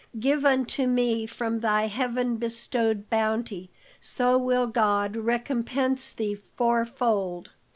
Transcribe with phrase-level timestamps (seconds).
[0.19, 3.69] Give unto me from thy heaven bestowed bounty;
[3.99, 7.51] so will God recompense thee fourfold."